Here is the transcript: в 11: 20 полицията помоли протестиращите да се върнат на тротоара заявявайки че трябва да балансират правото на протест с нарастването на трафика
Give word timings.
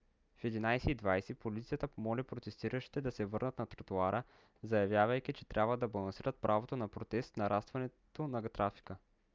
в 0.37 0.43
11: 0.45 0.95
20 0.95 1.35
полицията 1.37 1.87
помоли 1.87 2.23
протестиращите 2.23 3.01
да 3.01 3.11
се 3.11 3.25
върнат 3.25 3.59
на 3.59 3.65
тротоара 3.67 4.23
заявявайки 4.63 5.33
че 5.33 5.47
трябва 5.47 5.77
да 5.77 5.87
балансират 5.87 6.41
правото 6.41 6.77
на 6.77 6.87
протест 6.87 7.33
с 7.33 7.35
нарастването 7.35 8.27
на 8.27 8.49
трафика 8.49 8.95